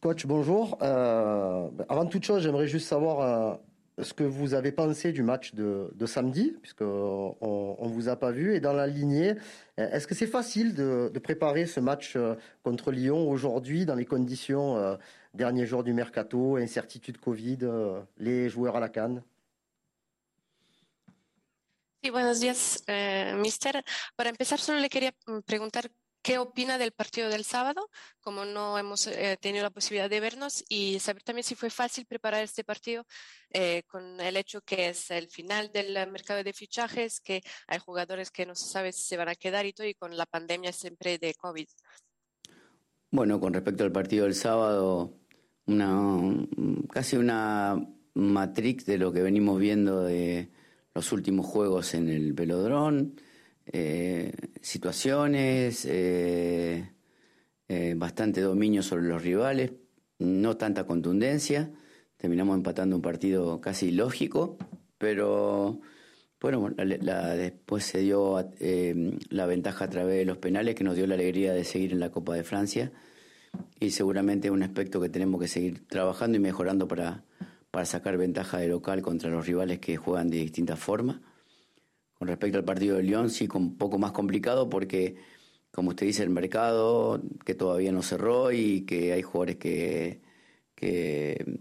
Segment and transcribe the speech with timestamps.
[0.00, 0.78] Coach, bonjour.
[0.80, 5.54] Euh, avant toute chose, j'aimerais juste savoir euh, ce que vous avez pensé du match
[5.54, 7.36] de, samedi, puisqu'on
[7.82, 8.54] ne vous a pas vu.
[8.54, 9.34] Et dans la lignée,
[9.76, 14.78] est-ce que c'est facile de, préparer ce match euh, contre Lyon aujourd'hui, dans les conditions
[14.78, 14.96] euh,
[15.34, 19.22] derniers jours du mercato, incertitude Covid, euh, les joueurs à la canne?
[22.02, 23.82] Sí, buenos días, eh, mister.
[24.16, 25.12] Para empezar, solo le quería
[25.44, 25.90] preguntar
[26.22, 27.88] qué opina del partido del sábado,
[28.20, 32.06] como no hemos eh, tenido la posibilidad de vernos, y saber también si fue fácil
[32.06, 33.06] preparar este partido
[33.50, 38.30] eh, con el hecho que es el final del mercado de fichajes, que hay jugadores
[38.30, 40.72] que no se sabe si se van a quedar y todo, y con la pandemia
[40.72, 41.68] siempre de COVID.
[43.10, 45.18] Bueno, con respecto al partido del sábado,
[45.66, 46.46] una,
[46.90, 47.76] casi una
[48.14, 50.50] matrix de lo que venimos viendo de
[50.94, 53.20] los últimos juegos en el velodrón
[53.72, 56.90] eh, situaciones, eh,
[57.68, 59.72] eh, bastante dominio sobre los rivales,
[60.18, 61.70] no tanta contundencia.
[62.16, 64.58] Terminamos empatando un partido casi lógico,
[64.98, 65.80] pero
[66.40, 68.50] bueno, después se dio
[69.30, 72.00] la ventaja a través de los penales que nos dio la alegría de seguir en
[72.00, 72.92] la Copa de Francia
[73.78, 77.24] y seguramente es un aspecto que tenemos que seguir trabajando y mejorando para,
[77.70, 81.20] para sacar ventaja de local contra los rivales que juegan de distintas formas.
[82.20, 85.16] Con respecto al partido de Lyon, sí, un poco más complicado porque,
[85.70, 90.20] como usted dice, el mercado que todavía no cerró y que hay jugadores que,
[90.74, 91.56] que,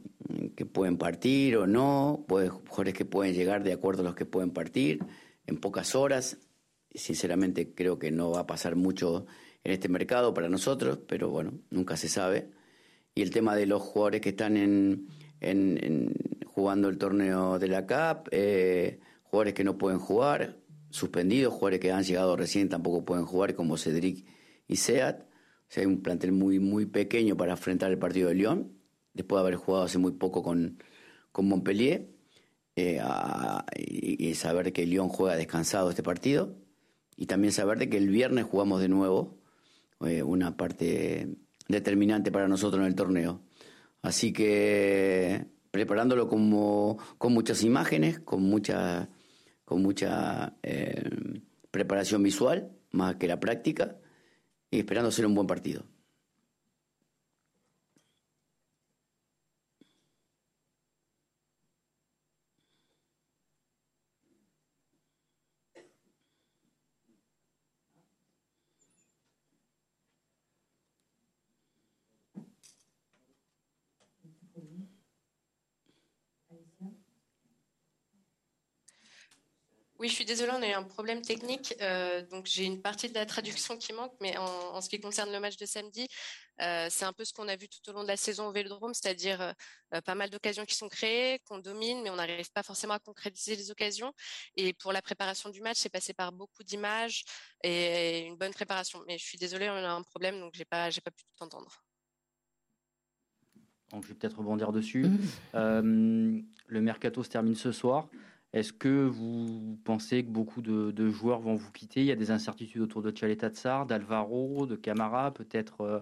[0.73, 4.99] pueden partir o no, jugadores que pueden llegar de acuerdo a los que pueden partir
[5.47, 6.39] en pocas horas.
[6.93, 9.27] Sinceramente creo que no va a pasar mucho
[9.63, 12.49] en este mercado para nosotros, pero bueno, nunca se sabe.
[13.15, 15.07] Y el tema de los jugadores que están en,
[15.39, 16.13] en,
[16.47, 18.99] jugando el torneo de la CAP, eh,
[19.29, 20.57] jugadores que no pueden jugar,
[20.89, 24.25] suspendidos, jugadores que han llegado recién tampoco pueden jugar, como Cedric
[24.67, 25.21] y Seat.
[25.21, 25.25] O
[25.67, 28.71] sea, hay un plantel muy, muy pequeño para enfrentar el partido de Lyon,
[29.13, 30.81] después de haber jugado hace muy poco con,
[31.31, 32.09] con Montpellier,
[32.75, 32.99] eh,
[33.77, 36.55] y, saber que Lyon juega descansado este partido,
[37.15, 39.37] y también saber de que el viernes jugamos de nuevo,
[40.01, 41.27] eh, una parte
[41.67, 43.41] determinante para nosotros en el torneo.
[44.01, 49.09] Así que preparándolo como, con muchas imágenes, con mucha
[49.69, 51.11] con mucha eh,
[51.69, 53.97] preparación visual, más que la práctica,
[54.71, 55.83] y esperando hacer un buen partido.
[79.99, 81.75] Oui, je suis désolée, on a eu un problème technique.
[81.81, 84.97] Euh, donc, j'ai une partie de la traduction qui manque, mais en, en ce qui
[84.97, 86.07] concerne le match de samedi,
[86.61, 88.53] euh, c'est un peu ce qu'on a vu tout au long de la saison au
[88.53, 92.63] Vélodrome, c'est-à-dire euh, pas mal d'occasions qui sont créées, qu'on domine, mais on n'arrive pas
[92.63, 94.13] forcément à concrétiser les occasions.
[94.55, 97.25] Et pour la préparation du match, c'est passé par beaucoup d'images
[97.61, 99.03] et une bonne préparation.
[99.05, 101.43] Mais je suis désolée, on a un problème, donc j'ai pas, j'ai pas pu tout
[101.43, 101.83] entendre.
[103.91, 105.07] Donc, je vais peut-être rebondir dessus.
[105.53, 106.41] Mmh.
[106.67, 108.07] le mercato se termine ce soir.
[108.53, 112.01] Est-ce que vous pensez que beaucoup de, joueurs vont vous quitter?
[112.01, 113.49] Il y a des incertitudes autour de Tchaleta
[113.85, 115.99] d'Alvaro, de Camara, peut-être euh,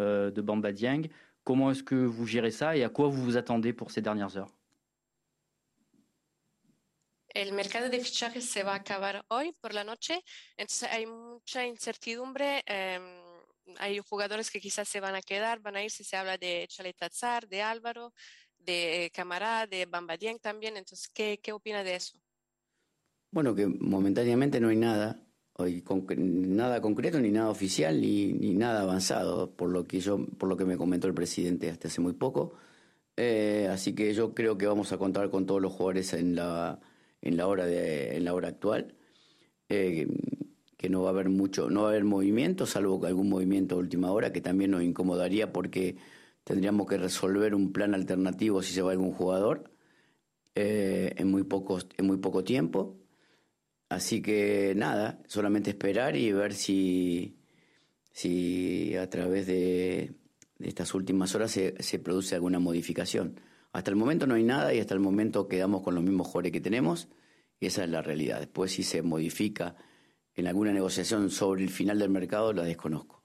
[0.00, 1.08] euh, de Bamba Dieng.
[1.44, 4.36] Comment est-ce que vous gérez ça et à quoi vous vous attendez pour ces dernières
[4.36, 4.54] heures?
[7.34, 10.12] El mercado de fichajes se va acabar hoy por la noche,
[10.58, 12.62] entonces hay mucha incertidumbre.
[12.66, 12.98] Eh,
[13.78, 16.66] hay jugadores que quizás se van a quedar, van a ir si se habla de
[16.68, 18.12] Chaletazar, de Álvaro,
[18.64, 20.76] de Camará, de Bambadien también.
[20.76, 22.18] Entonces, ¿qué, ¿qué opina de eso?
[23.30, 25.24] Bueno, que momentáneamente no hay nada,
[25.54, 25.82] hoy
[26.18, 30.56] nada concreto, ni nada oficial, ni, ni, nada avanzado, por lo que yo, por lo
[30.56, 32.54] que me comentó el presidente hasta hace muy poco.
[33.16, 36.80] Eh, así que yo creo que vamos a contar con todos los jugadores en la,
[37.20, 38.94] en la hora de, en la hora actual.
[39.68, 40.06] Eh,
[40.82, 43.78] que no va a haber mucho, no va a haber movimiento, salvo algún movimiento a
[43.78, 45.96] última hora que también nos incomodaría porque
[46.44, 49.72] tendríamos que resolver un plan alternativo si se va algún jugador
[50.54, 52.98] eh, en, muy poco, en muy poco tiempo.
[53.88, 57.38] Así que nada, solamente esperar y ver si,
[58.10, 60.14] si a través de,
[60.58, 63.40] estas últimas horas se, se, produce alguna modificación.
[63.72, 66.52] Hasta el momento no hay nada y hasta el momento quedamos con los mismos jugadores
[66.52, 67.08] que tenemos
[67.60, 68.40] y esa es la realidad.
[68.40, 69.76] Después si se modifica
[70.34, 73.21] en alguna negociación sobre el final del mercado la desconozco.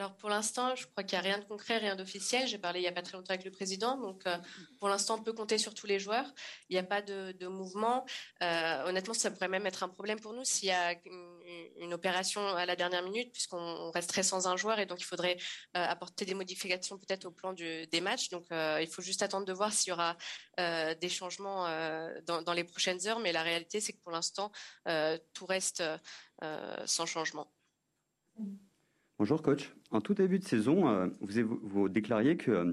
[0.00, 2.48] Alors pour l'instant, je crois qu'il n'y a rien de concret, rien d'officiel.
[2.48, 4.34] J'ai parlé il n'y a pas très longtemps avec le président, donc euh,
[4.78, 6.24] pour l'instant, on peut compter sur tous les joueurs.
[6.70, 8.06] Il n'y a pas de, mouvement.
[8.42, 12.40] Euh, honnêtement, ça pourrait même être un problème pour nous s'il y a une, opération
[12.46, 15.36] à la dernière minute, puisqu'on resterait sans un joueur et donc il faudrait
[15.76, 18.30] euh, apporter des modifications peut-être au plan des matchs.
[18.30, 20.16] Donc il faut juste attendre de voir s'il y aura
[20.56, 21.64] des changements
[22.24, 23.18] dans, dans, les prochaines heures.
[23.18, 24.50] Mais la réalité, c'est que pour l'instant,
[25.34, 25.82] tout reste
[26.86, 27.52] sans changement.
[29.20, 29.74] Bonjour coach.
[29.90, 32.72] En tout début de saison, euh, vous, déclariez que euh,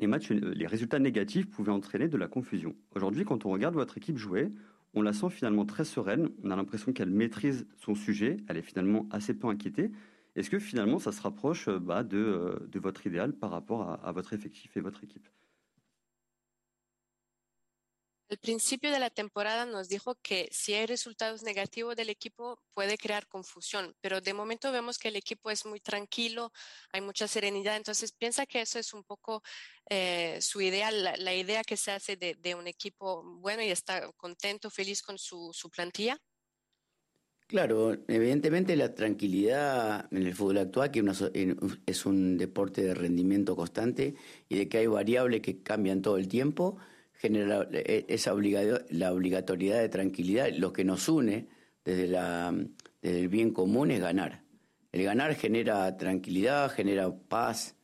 [0.00, 2.76] euh, les résultats négatifs pouvaient entraîner de la confusion.
[2.94, 4.52] Aujourd'hui, quand on regarde votre équipe jouer,
[4.94, 6.28] on la sent finalement très sereine.
[6.44, 8.36] On a l'impression qu'elle maîtrise son sujet.
[8.48, 9.90] Elle est finalement assez peu inquiétée.
[10.36, 14.76] Est-ce que finalement, ça se rapproche bah, de, votre idéal par rapport à votre effectif
[14.76, 15.28] et votre équipe?
[18.30, 22.98] Al principio de la temporada nos dijo que si hay resultados negativos del equipo puede
[22.98, 26.52] crear confusión, pero de momento vemos que el equipo es muy tranquilo,
[26.92, 29.42] hay mucha serenidad, entonces piensa que eso es un poco
[29.88, 34.68] eh, su idea, la, idea que se hace de, un equipo bueno y está contento,
[34.68, 36.18] feliz con su, plantilla.
[37.46, 41.02] Claro, evidentemente la tranquilidad en el fútbol actual, que
[41.86, 44.16] es un deporte de rendimiento constante
[44.50, 46.76] y de que hay variables que cambian todo el tiempo,
[47.18, 48.32] genera e, esa
[48.90, 50.48] la obligatoriedad de tranquilidad.
[50.56, 51.48] Lo que nos une
[51.84, 52.54] desde, la,
[53.02, 54.44] desde el bien común es ganar.
[54.92, 57.74] El ganar genera tranquilidad, genera paz.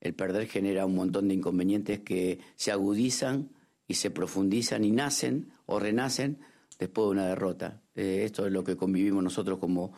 [0.00, 3.50] El perder genera un montón de inconvenientes que se agudizan
[3.88, 6.38] y se profundizan y nacen o renacen
[6.78, 7.82] después de una derrota.
[7.94, 9.94] Eh, esto es lo que convivimos nosotros como,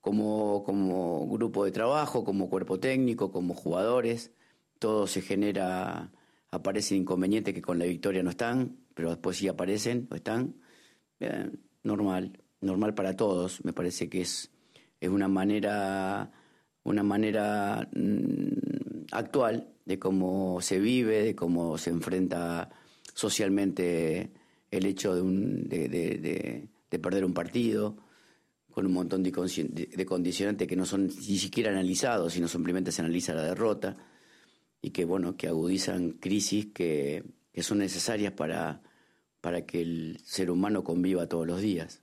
[0.00, 4.30] como, como grupo de trabajo, como cuerpo técnico, como jugadores.
[4.78, 6.12] Todo se genera
[6.50, 10.56] aparecen inconvenientes que con la victoria no están, pero después sí aparecen o están.
[11.20, 11.50] Eh,
[11.82, 13.64] normal, normal para todos.
[13.64, 14.50] Me parece que es,
[15.00, 16.30] es una manera,
[16.84, 22.70] una manera mm, actual de cómo se vive, de cómo se enfrenta
[23.14, 24.32] socialmente
[24.70, 27.96] el hecho de, un, de, de, de, perder un partido
[28.70, 33.00] con un montón de, de, condicionantes que no son ni siquiera analizados, sino simplemente se
[33.00, 33.96] analiza la derrota
[34.80, 38.82] y que, bueno, que agudizan crisis que, que son necesarias para,
[39.40, 42.02] para que el ser humano conviva todos los días.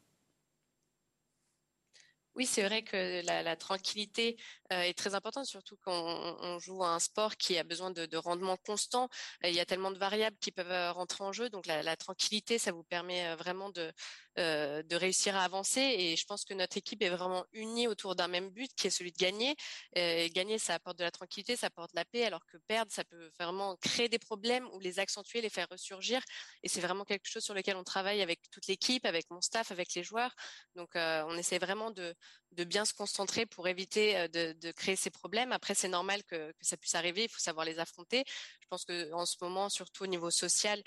[2.36, 4.36] Oui, c'est vrai que la, tranquillité
[4.74, 5.94] euh, est très importante, surtout quand
[6.42, 9.08] on, joue à un sport qui a besoin de, rendement constant.
[9.44, 12.58] il y a tellement de variables qui peuvent euh, rentrer en jeu, donc la, tranquillité,
[12.58, 13.90] ça vous permet euh, vraiment de,
[14.38, 15.82] de réussir à avancer.
[15.82, 18.90] Et je pense que notre équipe est vraiment unie autour d'un même but, qui est
[18.90, 19.56] celui de gagner.
[19.96, 23.04] et gagner, ça apporte de la tranquillité, ça apporte la paix, alors que perdre, ça
[23.04, 26.22] peut vraiment créer des problèmes ou les accentuer, les faire ressurgir.
[26.64, 29.72] Et c'est vraiment quelque chose sur lequel on travaille avec toute l'équipe, avec mon staff,
[29.72, 30.36] avec les joueurs.
[30.76, 32.16] Donc, on essaie vraiment de
[32.56, 35.52] de bien se concentrer pour éviter de, créer ces problèmes.
[35.52, 38.24] Après, c'est normal que, ça puisse arriver, il faut savoir les affronter.
[38.62, 40.82] Je pense qu'en ce moment, surtout au niveau social,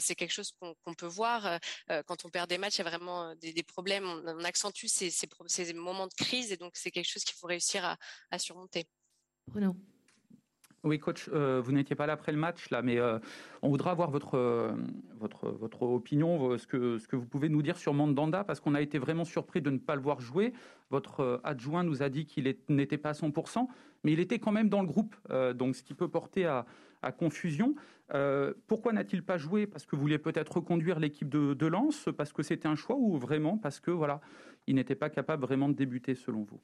[0.00, 1.58] c'est quelque chose qu'on peut voir.
[2.06, 4.04] Quand on perd des matchs, il y a vraiment des, problèmes.
[4.04, 7.84] On, accentue ces, ces, moments de crise et donc c'est quelque chose qu'il faut réussir
[7.84, 7.96] à,
[8.30, 8.86] à surmonter.
[9.46, 9.76] Bruno.
[10.84, 13.20] Oui, coach, euh, vous n'étiez pas là après le match, là, mais euh,
[13.62, 14.72] on voudra avoir votre, euh,
[15.16, 18.74] votre, votre opinion, ce que, ce que vous pouvez nous dire sur Mandanda, parce qu'on
[18.74, 20.52] a été vraiment surpris de ne pas le voir jouer.
[20.90, 23.68] Votre adjoint nous a dit qu'il n'était pas à 100%,
[24.02, 25.14] mais il était quand même dans le groupe,
[25.54, 26.66] donc ce qui peut porter à,
[27.00, 27.76] à confusion.
[28.66, 29.66] pourquoi n'a-t-il pas joué?
[29.66, 32.96] Parce que vous vouliez peut-être reconduire l'équipe de, de Lens, parce que c'était un choix,
[32.96, 34.20] ou vraiment parce que voilà,
[34.66, 36.60] il n'était pas capable vraiment de débuter selon vous?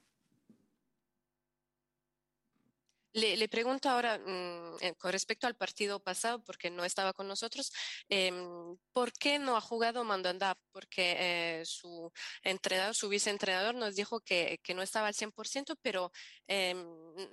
[3.14, 7.72] Le, pregunto ahora mm, eh, con respecto al partido pasado, porque no estaba con nosotros,
[8.08, 10.56] em, ¿por qué no ha jugado Mandanda?
[10.72, 12.12] Porque eh, su
[12.42, 16.12] entrenador, su viceentrenador nos dijo que, no estaba al 100%, pero
[16.46, 16.78] em,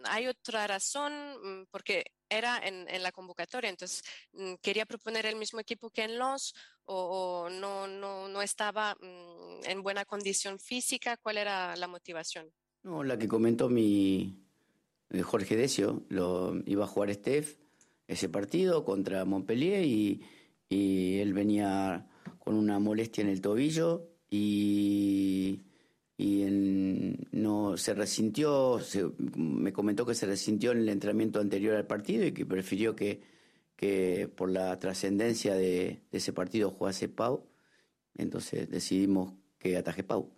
[0.06, 1.14] hay otra razón,
[1.62, 4.02] mm, porque era en, la convocatoria, entonces
[4.32, 6.56] mm, quería proponer el mismo equipo que en los
[6.86, 12.52] o, no, no, no estaba en buena condición física, ¿cuál era la motivación?
[12.84, 14.45] No, la que comentó mi, eh,
[15.24, 17.58] Jorge Decio, lo, iba a jugar Steph
[18.08, 20.22] ese partido contra Montpellier y,
[20.70, 22.08] él venía
[22.40, 25.62] con una molestia en el tobillo y,
[27.32, 28.80] no se resintió,
[29.36, 33.22] me comentó que se resintió en el entrenamiento anterior al partido y que prefirió que,
[34.36, 37.46] por la trascendencia de, ese partido jugase Pau,
[38.18, 40.32] entonces decidimos que ataje Pau.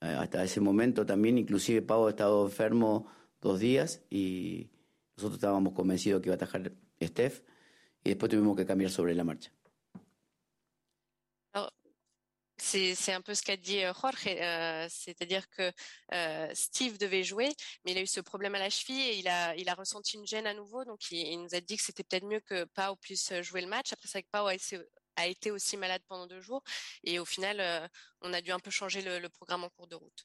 [0.00, 3.06] Eh, hasta ese momento también, inclusive Pau ha estado enfermo
[3.44, 4.70] dos días y
[5.16, 7.42] nosotros estábamos convencidos que iba a atajar Steph
[8.02, 9.50] y después tuvimos que cambiar sobre la marcha.
[12.56, 15.70] C'est un peu ce qu'a dit Jorge, euh, c'est-à-dire que
[16.12, 17.50] euh, Steve devait jouer,
[17.84, 20.46] mais il a eu ce problème à la cheville et il a, ressenti une gêne
[20.46, 23.60] à nouveau, donc il, nous a dit que c'était peut-être mieux que Pau puisse jouer
[23.60, 23.92] le match.
[23.92, 24.46] Après, c'est vrai que Pau
[25.16, 26.62] a, été aussi malade pendant deux jours
[27.02, 27.86] et au final, euh,
[28.22, 30.24] on a dû un peu changer le programme en cours de route.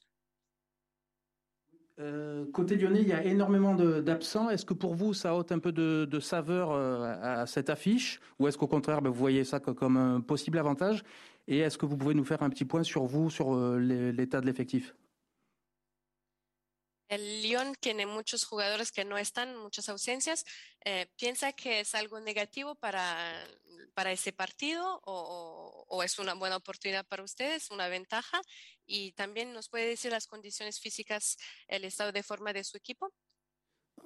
[2.00, 4.48] Euh, côté lyonnais, il y a énormément d'absents.
[4.48, 8.20] Est-ce que pour vous, ça ôte un peu de, saveur euh, à cette affiche?
[8.38, 11.02] Ou est-ce qu'au contraire, ben, vous voyez ça comme un possible avantage?
[11.46, 13.78] Et est-ce que vous pouvez nous faire un petit point sur vous, sur euh,
[14.12, 14.94] l'état de l'effectif?
[17.10, 20.44] El Lyon tiene muchos jugadores que no están, muchas ausencias.
[20.84, 23.34] Eh, ¿Piensa que es algo negativo para,
[23.94, 28.40] para ese partido o, o, es una buena oportunidad para ustedes, una ventaja?
[28.86, 31.36] Y también nos puede decir las condiciones físicas,
[31.66, 33.12] el estado de forma de su equipo.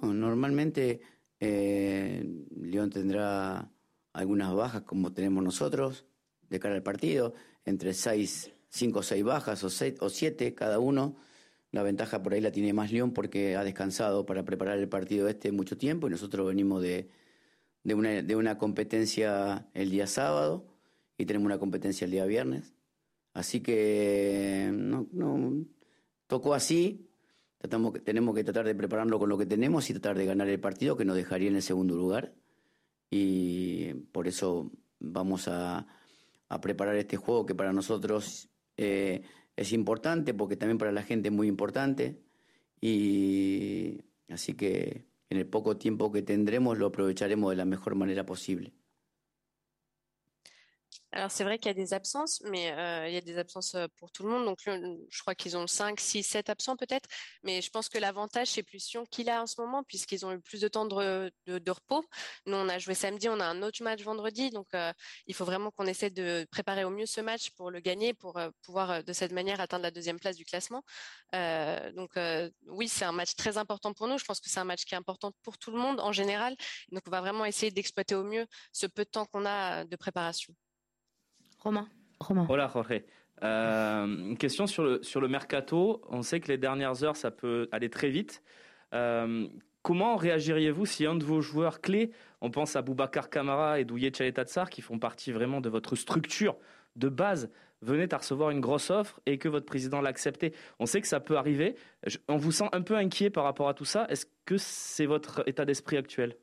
[0.00, 1.02] Normalmente
[1.40, 2.24] eh,
[2.56, 3.70] Lyon tendrá
[4.14, 6.06] algunas bajas como tenemos nosotros
[6.40, 7.34] de cara al partido,
[7.66, 11.18] entre seis, cinco o seis bajas o, seis, o siete cada uno.
[11.74, 15.26] La ventaja por ahí la tiene más León porque ha descansado para preparar el partido
[15.26, 17.10] este mucho tiempo y nosotros venimos de,
[17.82, 20.68] de, una, de una competencia el día sábado
[21.18, 22.76] y tenemos una competencia el día viernes.
[23.32, 25.66] Así que no, no
[26.28, 27.08] tocó así.
[27.58, 30.60] Tratamos, tenemos que tratar de prepararlo con lo que tenemos y tratar de ganar el
[30.60, 32.36] partido que nos dejaría en el segundo lugar.
[33.10, 35.88] Y por eso vamos a,
[36.48, 39.22] a preparar este juego que para nosotros eh,
[39.56, 42.20] es importante porque también para la gente es muy importante
[42.80, 48.26] y así que en el poco tiempo que tendremos lo aprovecharemos de la mejor manera
[48.26, 48.72] posible.
[51.16, 53.76] Alors c'est vrai qu'il y a des absences, mais euh, il y a des absences
[53.76, 54.44] euh, pour tout le monde.
[54.46, 57.08] Donc je crois qu'ils ont 5, 6, 7 absents peut-être.
[57.44, 60.32] Mais je pense que l'avantage, c'est plus Sion qu'il a en ce moment, puisqu'ils ont
[60.32, 61.30] eu plus de temps de,
[61.70, 62.04] repos.
[62.46, 64.50] Nous, on a joué samedi, on a un autre match vendredi.
[64.50, 64.92] Donc euh,
[65.28, 68.40] il faut vraiment qu'on essaie de préparer au mieux ce match pour le gagner, pour
[68.62, 70.82] pouvoir de cette manière atteindre la deuxième place du classement.
[71.32, 72.18] Donc
[72.66, 74.18] oui, c'est un match très important pour nous.
[74.18, 76.56] Je pense que c'est un match qui est important pour tout le monde en général.
[76.90, 79.96] Donc on va vraiment essayer d'exploiter au mieux ce peu de temps qu'on a de
[79.96, 80.54] préparation.
[81.64, 81.88] Romain.
[82.20, 82.46] Romain.
[82.48, 83.02] Hola Jorge.
[83.42, 86.02] Euh, une question sur le, sur le mercato.
[86.08, 88.42] On sait que les dernières heures, ça peut aller très vite.
[88.92, 89.48] Euh,
[89.82, 94.10] comment réagiriez-vous si un de vos joueurs clés, on pense à Boubacar Kamara et Douye
[94.10, 96.56] Tchaletatsar, qui font partie vraiment de votre structure
[96.96, 97.50] de base,
[97.82, 100.52] venait à recevoir une grosse offre et que votre président l'acceptait?
[100.78, 101.74] On sait que ça peut arriver.
[102.28, 104.06] On vous sent un peu inquiet par rapport à tout ça.
[104.10, 106.36] Est-ce que c'est votre état d'esprit actuel?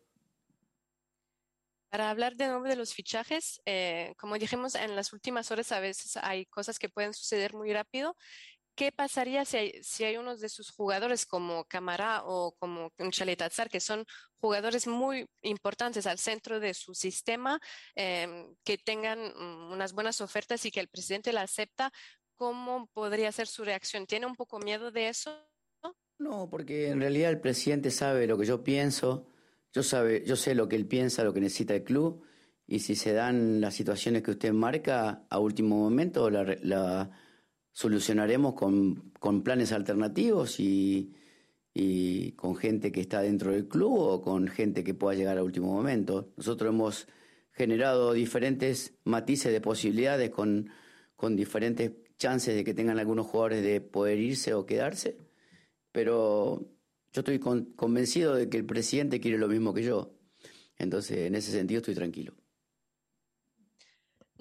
[1.91, 5.81] Para hablar de nuevo de los fichajes, eh, como dijimos, en las últimas horas a
[5.81, 8.15] veces hay cosas que pueden suceder muy rápido.
[8.75, 13.81] ¿Qué pasaría si hay, si unos de sus jugadores como Camara o como Chaletazar, que
[13.81, 14.05] son
[14.39, 17.59] jugadores muy importantes al centro de su sistema,
[17.95, 21.91] eh, que tengan unas buenas ofertas y que el presidente la acepta?
[22.35, 24.07] ¿Cómo podría ser su reacción?
[24.07, 25.45] ¿Tiene un poco miedo de eso?
[26.17, 29.30] No, porque en realidad el presidente sabe lo que yo pienso
[29.73, 32.23] yo, sabe, yo sé lo que él piensa, lo que necesita el club,
[32.67, 37.11] y si se dan las situaciones que usted marca a último momento, la, la
[37.71, 41.13] solucionaremos con, con, planes alternativos y,
[42.35, 45.73] con gente que está dentro del club o con gente que pueda llegar a último
[45.73, 46.33] momento.
[46.37, 47.07] Nosotros hemos
[47.51, 50.69] generado diferentes matices de posibilidades con,
[51.15, 55.17] con diferentes chances de que tengan algunos jugadores de poder irse o quedarse,
[55.91, 56.71] pero
[57.13, 60.13] yo estoy con, convencido de que el presidente quiere lo mismo que yo.
[60.77, 62.33] Entonces, en ese sentido, estoy tranquilo.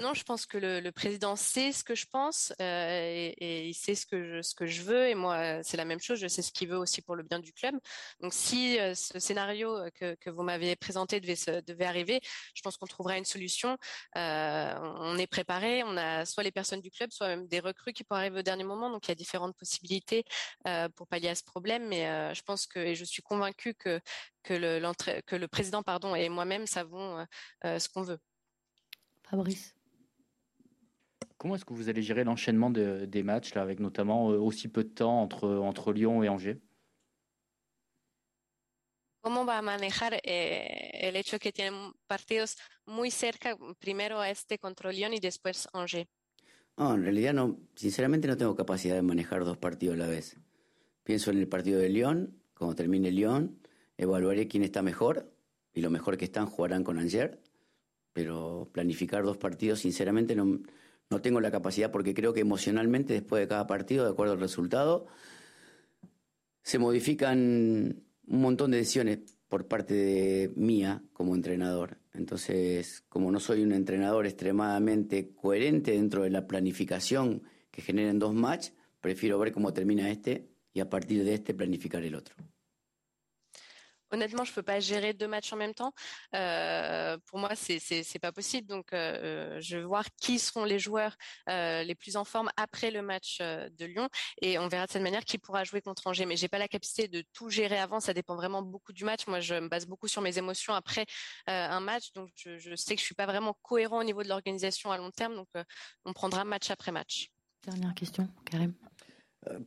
[0.01, 3.95] Non, je pense que le, président sait ce que je pense euh, et, il sait
[3.95, 5.09] ce que je, ce que je veux.
[5.09, 6.19] Et moi, c'est la même chose.
[6.19, 7.75] Je sais ce qu'il veut aussi pour le bien du club.
[8.21, 12.21] Donc, si euh, ce scénario que, que vous m'aviez présenté devait, arriver,
[12.55, 13.77] je pense qu'on trouvera une solution.
[14.17, 15.83] Euh, on est préparé.
[15.85, 18.43] On a soit les personnes du club, soit même des recrues qui pourraient arriver au
[18.43, 18.91] dernier moment.
[18.91, 20.25] Donc, il y a différentes possibilités
[20.67, 21.87] euh, pour pallier à ce problème.
[21.89, 24.01] Mais euh, je pense que, et je suis convaincue que,
[24.43, 27.27] que, le, que le président pardon, et moi-même savons
[27.65, 28.19] euh, ce qu'on veut.
[29.29, 29.75] Fabrice.
[31.41, 34.69] Comment est-ce que vous allez gérer l'enchaînement de, des matchs, là, avec notamment euh, aussi
[34.69, 36.59] peu de temps entre, entre Lyon et Angers
[39.23, 44.93] ¿Cómo va a manejar eh, el hecho que tienen partidos muy cerca, primero este contra
[44.93, 46.09] Lyon y después Angers?
[46.77, 50.37] No, en realidad no, sinceramente no tengo capacidad de manejar dos partidos a la vez.
[51.05, 53.59] Pienso en el partido de Lyon, cuando termine Lyon,
[53.97, 55.33] evaluaré quién está mejor
[55.73, 57.39] y lo mejor que están jugarán con Angers,
[58.13, 60.61] pero planificar dos partidos sinceramente no,
[61.11, 64.41] no tengo la capacidad porque creo que emocionalmente después de cada partido, de acuerdo al
[64.41, 65.07] resultado,
[66.63, 67.39] se modifican
[68.27, 69.19] un montón de decisiones.
[69.49, 71.99] por parte de mía como entrenador.
[72.15, 78.33] Entonces, como no soy un entrenador extremadamente coherente dentro de la planificación que generen dos
[78.33, 82.37] matches, prefiero ver cómo termina este y a partir de este planificar el otro.
[84.13, 85.93] Honnêtement, je peux pas gérer deux matchs en même temps.
[86.35, 88.67] Euh, pour moi, c'est c'est pas possible.
[88.67, 91.17] Donc, euh, je vais voir qui seront les joueurs
[91.49, 94.09] euh, les plus en forme après le match euh, de Lyon,
[94.43, 96.27] et on verra de cette manière qui pourra jouer contre Angers.
[96.27, 98.01] Mais j'ai pas la capacité de tout gérer avant.
[98.01, 99.27] Ça dépend vraiment beaucoup du match.
[99.27, 101.07] Moi, je me base beaucoup sur mes émotions après
[101.49, 102.13] euh, un match.
[102.15, 104.99] Donc, je, je, sais que je suis pas vraiment cohérent au niveau de l'organisation à
[104.99, 105.35] long terme.
[105.35, 105.65] Donc, euh,
[106.05, 107.31] on prendra match après match.
[107.65, 108.75] Dernière question, Karim.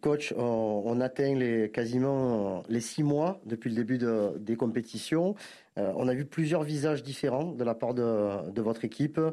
[0.01, 3.99] Coach, on, atteint les, quasiment les six mois depuis le début
[4.37, 5.35] des compétitions.
[5.79, 9.17] Euh, on a vu plusieurs visages différents de la part de, votre équipe.
[9.17, 9.31] Euh,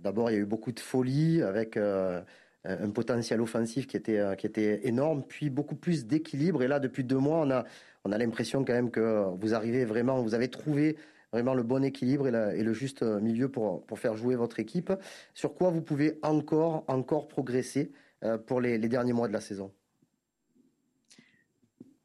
[0.00, 2.20] d'abord, il y a eu beaucoup de folie avec euh,
[2.64, 6.64] un potentiel offensif qui était, qui était énorme, puis beaucoup plus d'équilibre.
[6.64, 7.64] Et là, depuis deux mois, on a,
[8.04, 10.96] on a l'impression quand même que vous arrivez vraiment, vous avez trouvé
[11.32, 14.92] vraiment le bon équilibre et, et le juste milieu pour, pour faire jouer votre équipe.
[15.32, 19.40] Sur quoi vous pouvez encore, encore progresser Eh, por les, les, derniers mois de la
[19.40, 19.72] saison.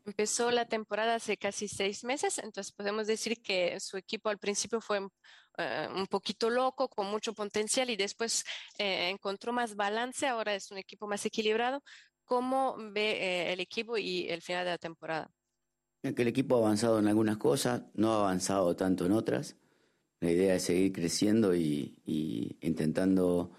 [0.05, 4.79] Empezó la temporada hace casi seis meses, entonces podemos decir que su equipo al principio
[4.79, 5.09] fue uh,
[5.95, 8.45] un poquito loco, con mucho potencial y después
[8.77, 11.81] eh, encontró más balance, ahora es un equipo más equilibrado.
[12.23, 15.31] ¿Cómo ve eh, el equipo y el final de la temporada?
[16.03, 19.55] Que el equipo ha avanzado en algunas cosas, no ha avanzado tanto en otras.
[20.19, 23.51] La idea es seguir creciendo y, y intentando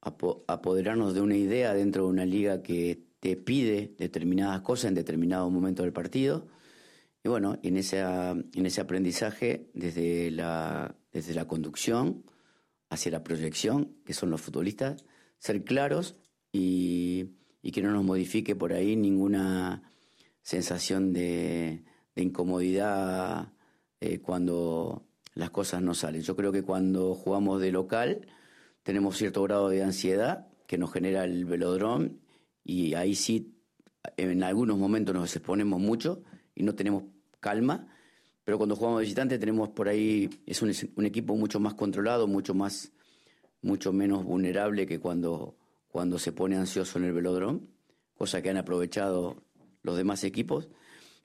[0.00, 5.50] apoderarnos de una idea dentro de una liga que te pide determinadas cosas en determinado
[5.50, 6.46] momento del partido.
[7.24, 12.24] Y bueno, en, esa, en ese aprendizaje desde la, desde la conducción
[12.88, 15.04] hacia la proyección, que son los futbolistas,
[15.38, 16.16] ser claros
[16.52, 17.30] y,
[17.62, 19.90] y que no nos modifique por ahí ninguna
[20.42, 21.82] sensación de,
[22.14, 23.52] de incomodidad
[24.00, 26.22] eh, cuando las cosas no salen.
[26.22, 28.26] Yo creo que cuando jugamos de local,
[28.86, 32.12] tenemos cierto grado de ansiedad que nos genera el velodrome
[32.62, 33.52] y ahí sí
[34.16, 36.22] en algunos momentos nos exponemos mucho
[36.54, 37.02] y no tenemos
[37.40, 37.88] calma,
[38.44, 42.54] pero cuando jugamos visitante tenemos por ahí, es un, un, equipo mucho más controlado, mucho
[42.54, 42.92] más,
[43.60, 45.56] mucho menos vulnerable que cuando,
[45.88, 47.62] cuando se pone ansioso en el velodrome,
[48.16, 49.42] cosa que han aprovechado
[49.82, 50.68] los demás equipos.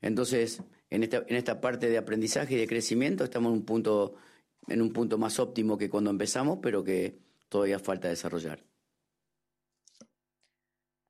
[0.02, 4.16] Entonces, en esta, en esta parte de aprendizaje y de crecimiento estamos en un punto,
[4.68, 8.58] en un punto más óptimo que cuando empezamos, pero que todavía falta desarrollar.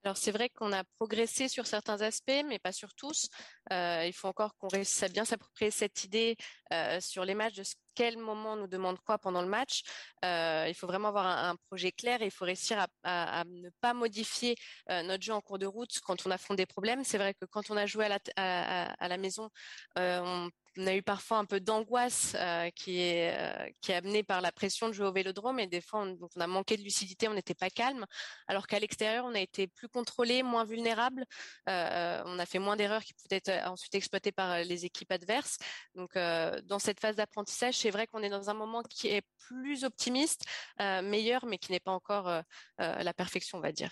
[0.04, 3.30] Alors c'est vrai qu'on a progressé sur certains aspects, mais pas sur tous.
[3.72, 6.36] Euh, il faut encore qu'on réussisse à bien s'approprier cette idée
[6.74, 7.64] euh, sur les matchs de
[7.96, 9.84] quel moment nous demande quoi pendant le match.
[10.26, 13.94] Euh, il faut vraiment avoir un, projet clair et il faut réussir à, ne pas
[13.94, 14.56] modifier
[14.90, 17.04] euh, notre jeu en cours de route quand on affronte des problèmes.
[17.04, 19.50] C'est vrai que quand on a joué à la, maison,
[19.98, 22.36] euh, on a eu parfois un peu d'angoisse
[22.76, 26.48] qui est amenée par la pression de jouer au Vélodrome et des fois on, a
[26.48, 28.06] manqué de lucidité, on n'était pas calme,
[28.48, 31.26] alors qu'à l'extérieur on a été plus contrôlé, moins vulnérable,
[31.68, 35.58] on a fait moins d'erreurs qui pouvaient être ensuite exploitées par les équipes adverses.
[35.96, 39.84] Donc dans cette phase d'apprentissage, c'est vrai qu'on est dans un moment qui est plus
[39.84, 40.46] optimiste,
[40.80, 42.42] euh, meilleur, mais qui n'est pas encore euh,
[42.78, 43.92] la perfection, on va dire.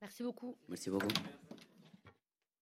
[0.00, 0.56] Merci beaucoup.
[0.68, 1.08] Merci beaucoup.